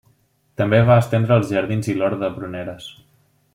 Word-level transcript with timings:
També 0.61 0.79
va 0.87 0.95
estendre 1.01 1.37
els 1.41 1.53
jardins 1.57 1.91
i 1.93 1.97
l'hort 2.01 2.25
de 2.25 2.33
pruneres. 2.39 2.89